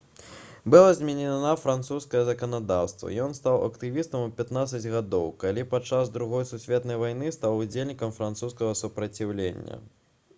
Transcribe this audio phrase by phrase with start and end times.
[0.75, 7.29] было зменена французскае заканадаўства ён стаў актывістам у 15 гадоў калі падчас другой сусветнай вайны
[7.37, 9.79] стаў удзельнікам французскага супраціўлення